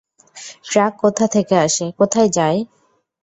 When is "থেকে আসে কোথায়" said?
1.27-2.29